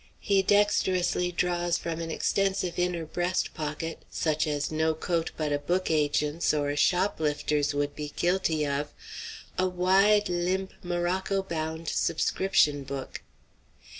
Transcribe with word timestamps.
He 0.19 0.41
dexterously 0.41 1.31
draws 1.31 1.77
from 1.77 1.99
an 2.01 2.09
extensive 2.09 2.79
inner 2.79 3.05
breast 3.05 3.53
pocket, 3.53 4.03
such 4.09 4.47
as 4.47 4.71
no 4.71 4.95
coat 4.95 5.29
but 5.37 5.53
a 5.53 5.59
book 5.59 5.91
agent's 5.91 6.55
or 6.55 6.71
a 6.71 6.75
shoplifter's 6.75 7.75
would 7.75 7.95
be 7.95 8.11
guilty 8.15 8.65
of, 8.65 8.91
a 9.59 9.67
wide, 9.69 10.27
limp, 10.27 10.73
morocco 10.81 11.43
bound 11.43 11.87
subscription 11.87 12.83
book. 12.83 13.21